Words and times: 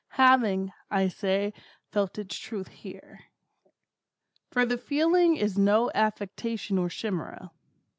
Having, 0.15 0.73
I 0.89 1.09
say, 1.09 1.53
felt 1.91 2.17
its 2.17 2.35
truth 2.35 2.69
here. 2.69 3.25
For 4.49 4.65
the 4.65 4.79
feeling 4.79 5.35
is 5.35 5.59
no 5.59 5.91
affectation 5.93 6.79
or 6.79 6.89
chimera. 6.89 7.51